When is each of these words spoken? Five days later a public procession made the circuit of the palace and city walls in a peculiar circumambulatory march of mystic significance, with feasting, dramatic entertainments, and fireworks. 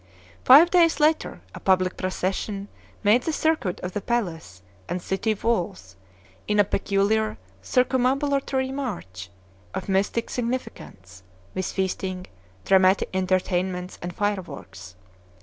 Five 0.43 0.71
days 0.71 0.99
later 0.99 1.41
a 1.53 1.59
public 1.59 1.95
procession 1.95 2.69
made 3.03 3.21
the 3.21 3.31
circuit 3.31 3.79
of 3.81 3.91
the 3.91 4.01
palace 4.01 4.63
and 4.89 4.99
city 4.99 5.35
walls 5.35 5.95
in 6.47 6.59
a 6.59 6.63
peculiar 6.63 7.37
circumambulatory 7.61 8.71
march 8.71 9.29
of 9.75 9.87
mystic 9.87 10.31
significance, 10.31 11.21
with 11.53 11.67
feasting, 11.71 12.25
dramatic 12.65 13.09
entertainments, 13.13 13.99
and 14.01 14.11
fireworks. 14.15 14.95